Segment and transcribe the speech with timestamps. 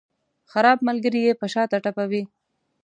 [0.51, 2.23] خراب ملګري یې په شاته ټپوي.